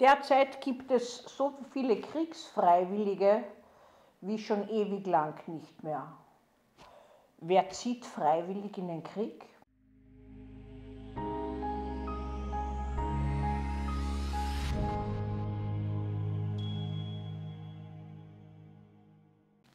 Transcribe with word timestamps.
Derzeit 0.00 0.60
gibt 0.60 0.92
es 0.92 1.24
so 1.24 1.54
viele 1.72 2.00
Kriegsfreiwillige 2.00 3.42
wie 4.20 4.38
schon 4.38 4.68
ewig 4.68 5.04
lang 5.08 5.34
nicht 5.48 5.82
mehr. 5.82 6.06
Wer 7.38 7.68
zieht 7.70 8.04
freiwillig 8.04 8.78
in 8.78 8.86
den 8.86 9.02
Krieg? 9.02 9.44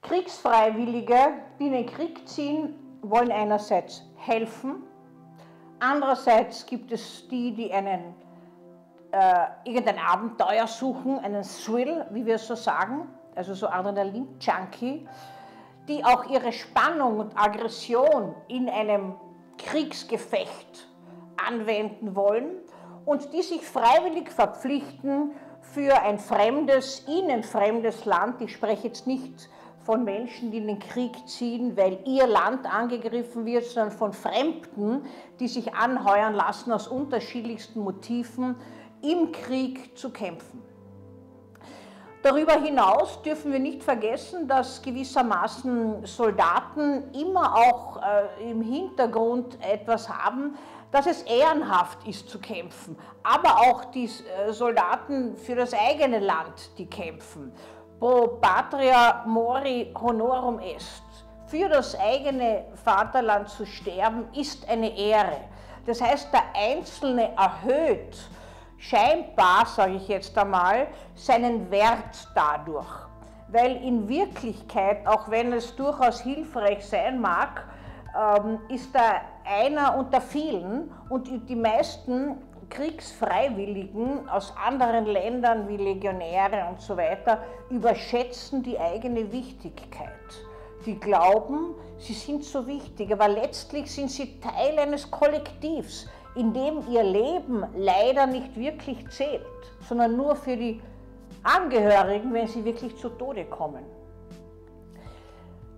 Kriegsfreiwillige, 0.04 1.34
die 1.60 1.68
in 1.68 1.74
den 1.74 1.86
Krieg 1.86 2.26
ziehen, 2.30 2.76
wollen 3.02 3.32
einerseits 3.32 4.04
helfen, 4.16 4.84
andererseits 5.80 6.66
gibt 6.66 6.94
es 6.94 7.28
die, 7.28 7.54
die 7.54 7.74
einen 7.74 8.16
äh, 9.14 9.70
irgendein 9.70 10.00
Abenteuer 10.00 10.66
suchen, 10.66 11.20
einen 11.20 11.44
Thrill, 11.44 12.06
wie 12.10 12.26
wir 12.26 12.40
so 12.40 12.56
sagen, 12.56 13.08
also 13.36 13.54
so 13.54 13.68
Adrenalin-Junkie, 13.68 15.08
die 15.88 16.04
auch 16.04 16.26
ihre 16.30 16.52
Spannung 16.52 17.20
und 17.20 17.38
Aggression 17.38 18.34
in 18.48 18.68
einem 18.70 19.14
Kriegsgefecht 19.60 20.88
anwenden 21.48 22.16
wollen 22.16 22.58
und 23.06 23.32
die 23.34 23.44
sich 23.44 23.62
freiwillig 23.62 24.32
verpflichten, 24.32 25.34
für 25.62 26.02
ein 26.02 26.20
fremdes, 26.20 27.08
ihnen 27.08 27.42
fremdes 27.44 28.06
Land, 28.06 28.42
ich 28.42 28.52
spreche 28.52 28.88
jetzt 28.88 29.08
nicht 29.08 29.50
von 29.86 30.04
Menschen, 30.04 30.52
die 30.52 30.58
in 30.58 30.68
den 30.68 30.80
Krieg 30.80 31.28
ziehen, 31.28 31.76
weil 31.78 32.00
ihr 32.06 32.28
Land 32.28 32.66
angegriffen 32.66 33.46
wird, 33.46 33.66
sondern 33.66 33.92
von 33.92 34.14
Fremden, 34.14 35.06
die 35.40 35.48
sich 35.48 35.74
anheuern 35.74 36.34
lassen 36.34 36.72
aus 36.72 36.88
unterschiedlichsten 36.88 37.82
Motiven, 37.82 38.56
im 39.04 39.32
Krieg 39.32 39.98
zu 39.98 40.10
kämpfen. 40.10 40.64
Darüber 42.24 42.54
hinaus 42.54 43.22
dürfen 43.22 43.52
wir 43.52 43.60
nicht 43.60 43.84
vergessen, 43.84 44.48
dass 44.48 44.82
gewissermaßen 44.82 46.06
Soldaten 46.06 47.14
immer 47.14 47.54
auch 47.54 48.02
äh, 48.02 48.50
im 48.50 48.62
Hintergrund 48.62 49.58
etwas 49.62 50.08
haben, 50.08 50.58
dass 50.90 51.06
es 51.06 51.24
ehrenhaft 51.24 52.08
ist 52.08 52.30
zu 52.30 52.40
kämpfen, 52.40 52.98
aber 53.24 53.58
auch 53.58 53.86
die 53.86 54.06
äh, 54.06 54.54
Soldaten 54.54 55.36
für 55.36 55.56
das 55.56 55.74
eigene 55.74 56.20
Land, 56.20 56.78
die 56.78 56.86
kämpfen. 56.86 57.52
Pro 58.00 58.40
patria 58.40 59.24
mori 59.28 59.94
honorum 59.94 60.60
est. 60.60 61.04
Für 61.48 61.68
das 61.68 62.00
eigene 62.00 62.66
Vaterland 62.86 63.50
zu 63.50 63.66
sterben 63.66 64.30
ist 64.34 64.68
eine 64.70 64.98
Ehre. 64.98 65.42
Das 65.86 66.00
heißt, 66.00 66.30
der 66.32 66.44
Einzelne 66.56 67.32
erhöht 67.36 68.18
scheinbar, 68.84 69.66
sage 69.66 69.96
ich 69.96 70.08
jetzt 70.08 70.38
einmal, 70.38 70.88
seinen 71.16 71.72
Wert 71.72 72.28
dadurch. 72.36 73.08
Weil 73.48 73.78
in 73.84 74.10
Wirklichkeit, 74.10 75.08
auch 75.08 75.30
wenn 75.30 75.54
es 75.54 75.76
durchaus 75.76 76.22
hilfreich 76.22 76.86
sein 76.86 77.22
mag, 77.22 77.66
ähm, 78.18 78.60
ist 78.70 78.94
da 78.94 79.22
einer 79.46 79.98
unter 79.98 80.22
vielen 80.22 80.92
und 81.10 81.30
die 81.48 81.56
meisten 81.56 82.38
Kriegsfreiwilligen 82.70 84.28
aus 84.30 84.54
anderen 84.58 85.06
Ländern 85.06 85.68
wie 85.68 85.78
Legionäre 85.78 86.66
und 86.70 86.82
so 86.82 86.98
weiter 86.98 87.44
überschätzen 87.70 88.64
die 88.64 88.80
eigene 88.80 89.32
Wichtigkeit. 89.32 90.10
Die 90.86 91.00
glauben, 91.00 91.76
sie 91.98 92.14
sind 92.14 92.44
so 92.44 92.66
wichtig, 92.68 93.12
aber 93.12 93.28
letztlich 93.28 93.92
sind 93.92 94.10
sie 94.10 94.40
Teil 94.40 94.80
eines 94.80 95.10
Kollektivs 95.10 96.08
in 96.36 96.54
dem 96.54 96.84
ihr 96.90 97.04
Leben 97.04 97.64
leider 97.76 98.26
nicht 98.26 98.56
wirklich 98.56 99.08
zählt, 99.10 99.42
sondern 99.88 100.18
nur 100.18 100.36
für 100.36 100.58
die 100.58 100.82
Angehörigen, 101.44 102.34
wenn 102.34 102.48
sie 102.48 102.64
wirklich 102.64 102.96
zu 102.98 103.10
Tode 103.10 103.46
kommen. 103.46 103.84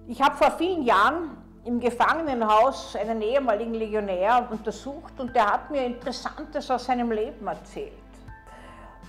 Ich 0.08 0.22
habe 0.22 0.36
vor 0.36 0.52
vielen 0.52 0.84
Jahren 0.84 1.38
im 1.66 1.80
Gefangenenhaus 1.80 2.96
einen 2.96 3.22
ehemaligen 3.22 3.74
Legionär 3.74 4.47
untersucht 4.52 5.19
und 5.19 5.35
der 5.35 5.52
hat 5.52 5.72
mir 5.72 5.84
Interessantes 5.84 6.69
aus 6.69 6.85
seinem 6.85 7.12
Leben 7.12 7.47
erzählt. 7.47 7.94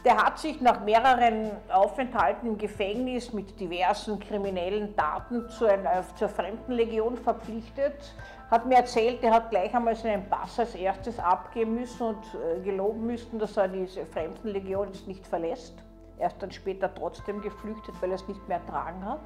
Der 0.05 0.17
hat 0.17 0.39
sich 0.39 0.61
nach 0.61 0.81
mehreren 0.85 1.51
Aufenthalten 1.69 2.49
im 2.49 2.59
Gefängnis 2.59 3.33
mit 3.33 3.59
diversen 3.61 4.19
kriminellen 4.21 4.97
Taten 4.97 5.49
zu 5.51 5.67
einer, 5.67 6.05
zur 6.17 6.29
Fremdenlegion 6.29 7.19
verpflichtet, 7.19 8.15
hat 8.51 8.67
mir 8.67 8.77
erzählt, 8.77 9.23
er 9.23 9.33
hat 9.33 9.51
gleich 9.51 9.75
einmal 9.75 9.97
seinen 9.97 10.29
Pass 10.29 10.59
als 10.59 10.75
erstes 10.75 11.19
abgeben 11.19 11.75
müssen 11.75 12.07
und 12.07 12.25
äh, 12.35 12.61
geloben 12.61 13.07
müssen, 13.07 13.39
dass 13.39 13.57
er 13.57 13.69
diese 13.69 14.07
Fremdenlegion 14.07 14.89
nicht 15.07 15.27
verlässt. 15.27 15.75
Er 16.19 16.29
ist 16.29 16.41
dann 16.41 16.51
später 16.51 16.93
trotzdem 16.95 17.43
geflüchtet, 17.43 17.95
weil 18.01 18.11
er 18.11 18.17
es 18.17 18.29
nicht 18.29 18.47
mehr 18.49 18.59
ertragen 18.59 19.05
hat. 19.05 19.21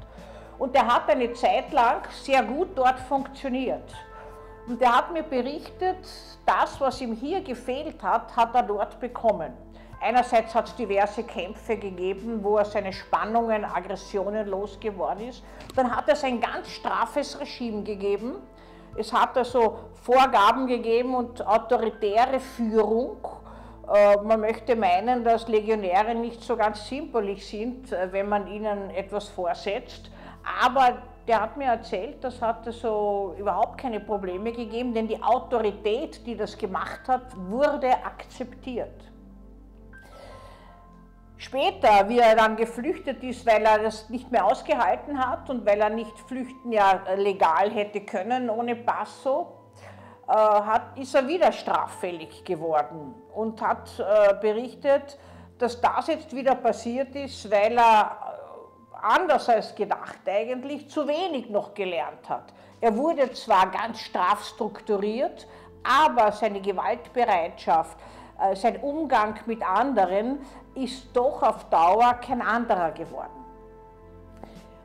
Und 0.58 0.74
er 0.74 0.86
hat 0.86 1.08
eine 1.08 1.32
Zeit 1.32 1.72
lang 1.72 2.02
sehr 2.22 2.42
gut 2.42 2.68
dort 2.74 2.98
funktioniert. 3.00 3.94
Und 4.66 4.80
er 4.82 4.96
hat 4.96 5.12
mir 5.12 5.22
berichtet, 5.22 5.98
das, 6.46 6.80
was 6.80 7.00
ihm 7.00 7.14
hier 7.14 7.42
gefehlt 7.42 8.02
hat, 8.02 8.36
hat 8.36 8.54
er 8.54 8.62
dort 8.62 9.00
bekommen. 9.00 9.52
Einerseits 10.02 10.54
hat 10.54 10.68
es 10.68 10.76
diverse 10.76 11.22
Kämpfe 11.24 11.76
gegeben, 11.76 12.42
wo 12.42 12.56
er 12.56 12.64
seine 12.64 12.92
Spannungen, 12.92 13.64
Aggressionen 13.64 14.48
losgeworden 14.48 15.28
ist. 15.28 15.42
Dann 15.76 15.94
hat 15.94 16.08
es 16.08 16.24
ein 16.24 16.40
ganz 16.40 16.68
straffes 16.68 17.38
Regime 17.38 17.82
gegeben. 17.82 18.36
Es 18.96 19.12
hat 19.12 19.36
also 19.36 19.78
Vorgaben 20.02 20.66
gegeben 20.66 21.14
und 21.14 21.46
autoritäre 21.46 22.40
Führung. 22.40 23.18
Äh, 23.92 24.16
man 24.22 24.40
möchte 24.40 24.76
meinen, 24.76 25.24
dass 25.24 25.48
Legionäre 25.48 26.14
nicht 26.14 26.42
so 26.42 26.56
ganz 26.56 26.86
zimperlich 26.86 27.46
sind, 27.46 27.92
äh, 27.92 28.12
wenn 28.12 28.28
man 28.28 28.46
ihnen 28.46 28.90
etwas 28.90 29.28
vorsetzt. 29.28 30.10
Aber 30.62 30.98
der 31.28 31.42
hat 31.42 31.56
mir 31.56 31.66
erzählt, 31.66 32.24
das 32.24 32.40
hat 32.40 32.66
also 32.66 33.34
überhaupt 33.38 33.78
keine 33.78 34.00
Probleme 34.00 34.52
gegeben, 34.52 34.94
denn 34.94 35.06
die 35.06 35.22
Autorität, 35.22 36.26
die 36.26 36.36
das 36.36 36.56
gemacht 36.56 37.00
hat, 37.06 37.22
wurde 37.48 37.92
akzeptiert. 38.04 39.09
Später, 41.40 42.06
wie 42.10 42.18
er 42.18 42.36
dann 42.36 42.54
geflüchtet 42.54 43.24
ist, 43.24 43.46
weil 43.46 43.64
er 43.64 43.78
das 43.78 44.10
nicht 44.10 44.30
mehr 44.30 44.44
ausgehalten 44.44 45.18
hat 45.18 45.48
und 45.48 45.64
weil 45.64 45.80
er 45.80 45.88
nicht 45.88 46.12
flüchten 46.28 46.70
ja 46.70 47.00
legal 47.16 47.70
hätte 47.70 48.02
können 48.02 48.50
ohne 48.50 48.76
Passo, 48.76 49.50
äh, 50.28 50.32
hat, 50.34 50.98
ist 50.98 51.14
er 51.14 51.26
wieder 51.26 51.50
straffällig 51.50 52.44
geworden 52.44 53.14
und 53.34 53.62
hat 53.62 53.88
äh, 53.98 54.34
berichtet, 54.34 55.18
dass 55.56 55.80
das 55.80 56.08
jetzt 56.08 56.36
wieder 56.36 56.56
passiert 56.56 57.14
ist, 57.14 57.50
weil 57.50 57.78
er 57.78 58.18
äh, 58.92 58.96
anders 59.00 59.48
als 59.48 59.74
gedacht 59.74 60.20
eigentlich 60.26 60.90
zu 60.90 61.08
wenig 61.08 61.48
noch 61.48 61.72
gelernt 61.72 62.28
hat. 62.28 62.52
Er 62.82 62.94
wurde 62.94 63.32
zwar 63.32 63.70
ganz 63.70 63.98
straff 64.00 64.44
strukturiert, 64.44 65.48
aber 65.82 66.32
seine 66.32 66.60
Gewaltbereitschaft, 66.60 67.96
sein 68.54 68.76
Umgang 68.80 69.34
mit 69.46 69.62
anderen 69.62 70.38
ist 70.74 71.14
doch 71.14 71.42
auf 71.42 71.68
Dauer 71.68 72.14
kein 72.14 72.42
anderer 72.42 72.92
geworden. 72.92 73.44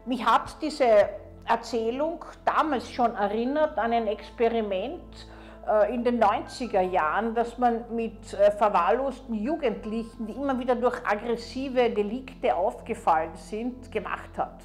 Mich 0.05 0.25
hat 0.25 0.61
diese 0.61 1.09
Erzählung 1.45 2.23
damals 2.43 2.89
schon 2.89 3.15
erinnert 3.15 3.77
an 3.77 3.93
ein 3.93 4.07
Experiment 4.07 5.27
äh, 5.67 5.93
in 5.93 6.03
den 6.03 6.21
90er 6.21 6.81
Jahren, 6.81 7.33
das 7.35 7.57
man 7.57 7.85
mit 7.95 8.33
äh, 8.33 8.51
verwahrlosten 8.51 9.35
Jugendlichen, 9.35 10.27
die 10.27 10.33
immer 10.33 10.59
wieder 10.59 10.75
durch 10.75 10.97
aggressive 11.05 11.89
Delikte 11.89 12.55
aufgefallen 12.55 13.35
sind, 13.35 13.91
gemacht 13.91 14.37
hat. 14.37 14.59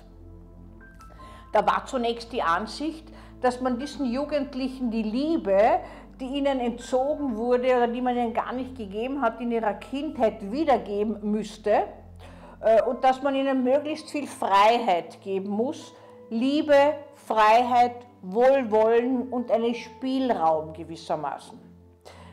Da 1.53 1.67
war 1.67 1.85
zunächst 1.87 2.33
die 2.33 2.43
Ansicht, 2.43 3.09
dass 3.41 3.61
man 3.61 3.79
diesen 3.79 4.07
Jugendlichen 4.07 4.91
die 4.91 5.03
Liebe, 5.03 5.81
die 6.21 6.27
ihnen 6.27 6.61
entzogen 6.61 7.37
wurde 7.37 7.77
oder 7.77 7.89
die 7.89 8.01
man 8.01 8.17
ihnen 8.17 8.35
gar 8.35 8.53
nicht 8.53 8.77
gegeben 8.77 9.23
hat, 9.23 9.41
in 9.41 9.51
ihrer 9.51 9.75
Kindheit 9.75 10.53
wiedergeben 10.53 11.19
müsste 11.23 11.85
äh, 12.61 12.83
und 12.83 13.03
dass 13.03 13.23
man 13.23 13.35
ihnen 13.35 13.65
möglichst 13.65 14.11
viel 14.11 14.27
Freiheit 14.27 15.21
geben 15.23 15.49
muss. 15.49 15.95
Liebe, 16.29 16.95
Freiheit, 17.15 17.97
Wohlwollen 18.23 19.29
und 19.31 19.51
einen 19.51 19.75
Spielraum 19.75 20.73
gewissermaßen. 20.73 21.59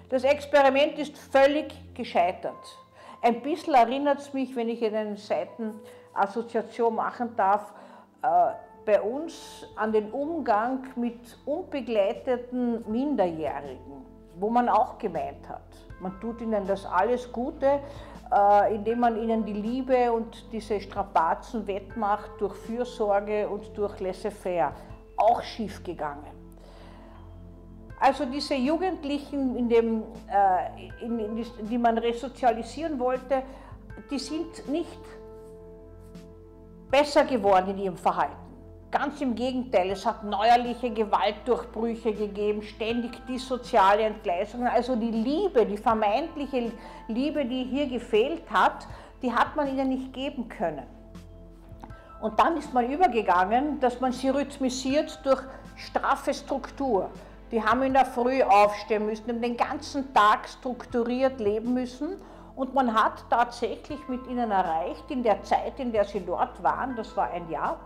Das 0.09 0.23
Experiment 0.23 0.99
ist 0.99 1.17
völlig 1.17 1.73
gescheitert. 1.93 2.77
Ein 3.21 3.41
bisschen 3.41 3.73
erinnert 3.73 4.19
es 4.19 4.33
mich, 4.33 4.55
wenn 4.55 4.69
ich 4.69 4.83
eine 4.83 5.17
Seitenassoziation 5.17 6.95
machen 6.95 7.35
darf, 7.35 7.73
äh, 8.21 8.51
bei 8.87 9.01
uns 9.01 9.67
an 9.75 9.91
den 9.91 10.11
Umgang 10.11 10.87
mit 10.95 11.37
unbegleiteten 11.45 12.89
Minderjährigen, 12.89 14.05
wo 14.39 14.49
man 14.49 14.69
auch 14.69 14.97
gemeint 14.97 15.47
hat. 15.49 15.67
Man 15.99 16.17
tut 16.21 16.39
ihnen 16.39 16.65
das 16.65 16.85
alles 16.85 17.29
Gute, 17.29 17.81
äh, 18.33 18.73
indem 18.73 19.01
man 19.01 19.21
ihnen 19.21 19.43
die 19.43 19.51
Liebe 19.51 20.09
und 20.13 20.53
diese 20.53 20.79
Strapazen 20.79 21.67
wettmacht 21.67 22.31
durch 22.39 22.55
Fürsorge 22.55 23.49
und 23.49 23.77
durch 23.77 23.99
Laissez-faire. 23.99 24.71
Auch 25.17 25.41
schief 25.41 25.83
gegangen. 25.83 26.31
Also 27.99 28.23
diese 28.23 28.55
Jugendlichen, 28.55 29.57
in 29.57 29.67
dem, 29.67 30.03
äh, 30.31 31.03
in, 31.03 31.19
in 31.19 31.35
die, 31.35 31.45
die 31.63 31.77
man 31.77 31.97
resozialisieren 31.97 32.97
wollte, 32.97 33.43
die 34.09 34.19
sind 34.19 34.69
nicht 34.69 35.01
besser 36.89 37.25
geworden 37.25 37.71
in 37.71 37.79
ihrem 37.79 37.97
Verhalten. 37.97 38.46
Ganz 38.89 39.19
im 39.19 39.35
Gegenteil, 39.35 39.91
es 39.91 40.05
hat 40.05 40.23
neuerliche 40.23 40.89
Gewaltdurchbrüche 40.89 42.13
gegeben, 42.13 42.61
ständig 42.61 43.11
die 43.27 43.37
soziale 43.37 44.03
Entgleisungen. 44.03 44.67
Also 44.67 44.95
die 44.95 45.11
Liebe, 45.11 45.65
die 45.65 45.77
vermeintliche 45.77 46.71
Liebe, 47.09 47.43
die 47.43 47.65
hier 47.65 47.87
gefehlt 47.87 48.43
hat, 48.49 48.87
die 49.21 49.33
hat 49.33 49.57
man 49.57 49.67
ihnen 49.67 49.89
nicht 49.89 50.13
geben 50.13 50.47
können. 50.47 50.85
Und 52.21 52.39
dann 52.39 52.55
ist 52.55 52.73
man 52.73 52.89
übergegangen, 52.89 53.79
dass 53.81 53.99
man 53.99 54.13
sie 54.13 54.29
rhythmisiert 54.29 55.19
durch 55.23 55.41
straffe 55.75 56.33
Struktur. 56.33 57.09
Die 57.51 57.61
haben 57.61 57.83
in 57.83 57.93
der 57.93 58.05
Früh 58.05 58.41
aufstehen 58.41 59.05
müssen, 59.05 59.27
haben 59.27 59.41
den 59.41 59.57
ganzen 59.57 60.13
Tag 60.13 60.47
strukturiert 60.47 61.39
leben 61.41 61.73
müssen. 61.73 62.21
Und 62.55 62.73
man 62.73 62.93
hat 62.93 63.25
tatsächlich 63.29 63.99
mit 64.07 64.25
ihnen 64.27 64.49
erreicht, 64.49 65.03
in 65.09 65.23
der 65.23 65.43
Zeit, 65.43 65.77
in 65.77 65.91
der 65.91 66.05
sie 66.05 66.21
dort 66.25 66.63
waren, 66.63 66.95
das 66.95 67.15
war 67.15 67.29
ein 67.29 67.49
Jahr, 67.51 67.79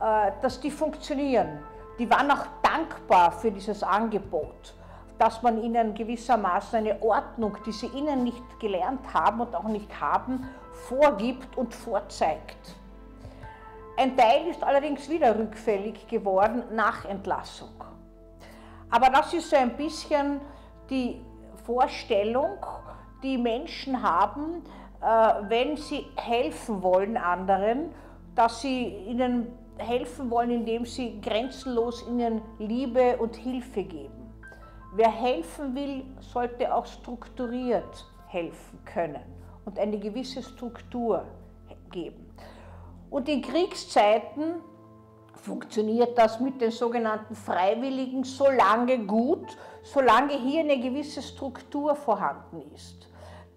dass 0.00 0.60
die 0.60 0.70
funktionieren. 0.70 1.58
Die 1.98 2.08
waren 2.08 2.30
auch 2.30 2.46
dankbar 2.62 3.30
für 3.30 3.52
dieses 3.52 3.82
Angebot, 3.82 4.74
dass 5.18 5.42
man 5.42 5.62
ihnen 5.62 5.92
gewissermaßen 5.94 6.78
eine 6.78 7.02
Ordnung, 7.02 7.58
die 7.66 7.72
sie 7.72 7.88
ihnen 7.88 8.24
nicht 8.24 8.58
gelernt 8.58 9.12
haben 9.12 9.40
und 9.40 9.54
auch 9.54 9.68
nicht 9.68 10.00
haben, 10.00 10.48
vorgibt 10.88 11.58
und 11.58 11.74
vorzeigt. 11.74 12.74
Ein 13.98 14.16
Teil 14.16 14.46
ist 14.46 14.62
allerdings 14.62 15.10
wieder 15.10 15.38
rückfällig 15.38 16.08
geworden 16.08 16.62
nach 16.72 17.04
Entlassung. 17.04 17.84
Aber 18.88 19.10
das 19.10 19.34
ist 19.34 19.50
so 19.50 19.56
ein 19.56 19.76
bisschen 19.76 20.40
die 20.88 21.20
Vorstellung, 21.66 22.56
die 23.22 23.36
Menschen 23.36 24.02
haben, 24.02 24.64
äh, 25.02 25.06
wenn 25.48 25.76
sie 25.76 26.06
helfen 26.16 26.82
wollen 26.82 27.18
anderen, 27.18 27.94
dass 28.34 28.62
sie 28.62 28.86
ihnen 28.86 29.52
helfen 29.80 30.30
wollen, 30.30 30.50
indem 30.50 30.84
sie 30.84 31.20
grenzenlos 31.20 32.06
ihnen 32.08 32.42
Liebe 32.58 33.16
und 33.18 33.36
Hilfe 33.36 33.82
geben. 33.82 34.32
Wer 34.94 35.10
helfen 35.10 35.74
will, 35.74 36.04
sollte 36.20 36.74
auch 36.74 36.86
strukturiert 36.86 38.06
helfen 38.26 38.78
können 38.84 39.22
und 39.64 39.78
eine 39.78 39.98
gewisse 39.98 40.42
Struktur 40.42 41.24
geben. 41.90 42.34
Und 43.10 43.28
in 43.28 43.42
Kriegszeiten 43.42 44.56
funktioniert 45.34 46.16
das 46.16 46.38
mit 46.40 46.60
den 46.60 46.70
sogenannten 46.70 47.34
Freiwilligen 47.34 48.24
so 48.24 48.48
lange 48.48 48.98
gut, 49.06 49.56
solange 49.82 50.34
hier 50.34 50.60
eine 50.60 50.78
gewisse 50.78 51.22
Struktur 51.22 51.94
vorhanden 51.94 52.62
ist. 52.74 53.08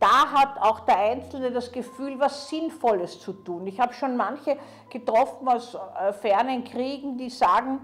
Da 0.03 0.33
hat 0.33 0.59
auch 0.59 0.81
der 0.81 0.97
Einzelne 0.97 1.50
das 1.50 1.71
Gefühl, 1.71 2.19
was 2.19 2.50
Sinnvolles 2.50 3.21
zu 3.21 3.31
tun. 3.31 3.65
Ich 3.67 3.79
habe 3.79 3.94
schon 3.94 4.17
manche 4.17 4.57
getroffen 4.89 5.47
aus 5.47 5.75
äh, 5.75 6.11
fernen 6.11 6.65
Kriegen, 6.65 7.17
die 7.17 7.29
sagen, 7.29 7.79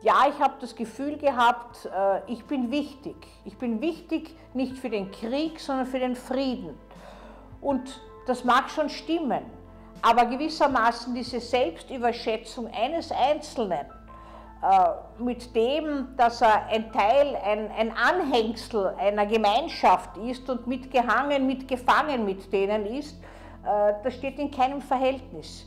ja, 0.00 0.26
ich 0.28 0.38
habe 0.38 0.54
das 0.60 0.76
Gefühl 0.76 1.18
gehabt, 1.18 1.86
äh, 1.86 2.20
ich 2.30 2.44
bin 2.44 2.70
wichtig. 2.70 3.16
Ich 3.44 3.58
bin 3.58 3.80
wichtig 3.80 4.36
nicht 4.54 4.78
für 4.78 4.90
den 4.90 5.10
Krieg, 5.10 5.58
sondern 5.58 5.86
für 5.86 5.98
den 5.98 6.14
Frieden. 6.14 6.78
Und 7.60 8.00
das 8.28 8.44
mag 8.44 8.70
schon 8.70 8.88
stimmen. 8.88 9.42
Aber 10.02 10.26
gewissermaßen 10.26 11.12
diese 11.16 11.40
Selbstüberschätzung 11.40 12.68
eines 12.72 13.10
Einzelnen 13.10 13.86
mit 15.18 15.54
dem, 15.54 16.08
dass 16.16 16.42
er 16.42 16.66
ein 16.66 16.92
Teil, 16.92 17.34
ein, 17.36 17.70
ein 17.70 17.92
Anhängsel 17.96 18.94
einer 18.98 19.24
Gemeinschaft 19.24 20.18
ist 20.18 20.48
und 20.50 20.66
mitgehangen, 20.66 21.46
mitgefangen 21.46 22.26
mit 22.26 22.52
denen 22.52 22.84
ist, 22.84 23.16
äh, 23.64 23.94
das 24.02 24.14
steht 24.14 24.38
in 24.38 24.50
keinem 24.50 24.82
Verhältnis. 24.82 25.66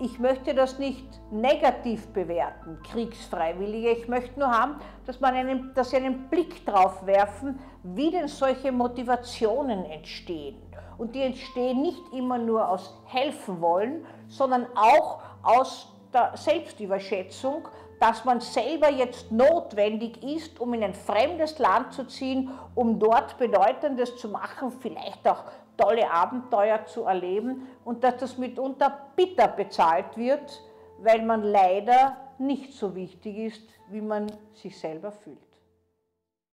Ich 0.00 0.18
möchte 0.18 0.54
das 0.54 0.78
nicht 0.78 1.06
negativ 1.30 2.08
bewerten, 2.08 2.78
Kriegsfreiwillige. 2.90 3.90
Ich 3.90 4.08
möchte 4.08 4.40
nur 4.40 4.50
haben, 4.50 4.76
dass, 5.06 5.20
man 5.20 5.34
einen, 5.34 5.72
dass 5.74 5.90
Sie 5.90 5.96
einen 5.96 6.28
Blick 6.28 6.66
drauf 6.66 7.06
werfen, 7.06 7.60
wie 7.82 8.10
denn 8.10 8.28
solche 8.28 8.72
Motivationen 8.72 9.84
entstehen. 9.84 10.56
Und 10.98 11.14
die 11.14 11.22
entstehen 11.22 11.82
nicht 11.82 12.02
immer 12.12 12.38
nur 12.38 12.68
aus 12.68 12.98
helfen 13.06 13.60
wollen, 13.60 14.04
sondern 14.28 14.66
auch 14.74 15.20
aus 15.42 15.92
der 16.12 16.32
Selbstüberschätzung, 16.36 17.68
dass 18.02 18.24
man 18.24 18.40
selber 18.40 18.90
jetzt 18.90 19.30
notwendig 19.30 20.24
ist, 20.24 20.58
um 20.58 20.74
in 20.74 20.82
ein 20.82 20.92
fremdes 20.92 21.60
Land 21.60 21.92
zu 21.92 22.04
ziehen, 22.04 22.50
um 22.74 22.98
dort 22.98 23.38
Bedeutendes 23.38 24.16
zu 24.16 24.28
machen, 24.28 24.72
vielleicht 24.72 25.28
auch 25.28 25.44
tolle 25.76 26.10
Abenteuer 26.10 26.84
zu 26.84 27.04
erleben 27.04 27.68
und 27.84 28.02
dass 28.02 28.16
das 28.16 28.38
mitunter 28.38 28.98
bitter 29.14 29.46
bezahlt 29.46 30.16
wird, 30.16 30.64
weil 30.98 31.22
man 31.22 31.44
leider 31.44 32.16
nicht 32.38 32.72
so 32.72 32.92
wichtig 32.96 33.36
ist, 33.36 33.68
wie 33.88 34.00
man 34.00 34.26
sich 34.52 34.76
selber 34.76 35.12
fühlt. 35.12 35.51